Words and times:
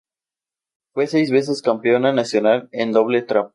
Fue 0.95 1.05
seis 1.05 1.29
veces 1.29 1.61
campeona 1.61 2.11
nacional 2.11 2.69
en 2.71 2.91
doble 2.91 3.21
trap. 3.21 3.49